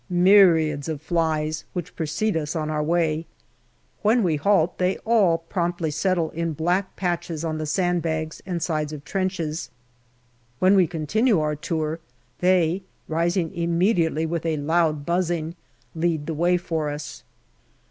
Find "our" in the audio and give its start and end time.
2.71-2.81, 11.39-11.55